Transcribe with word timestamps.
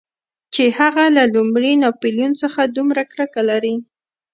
چې 0.53 0.63
هغه 0.79 1.05
له 1.17 1.23
لومړي 1.35 1.73
ناپلیون 1.83 2.31
څخه 2.41 2.61
دومره 2.75 3.01
کرکه 3.11 3.41
لري. 3.49 3.75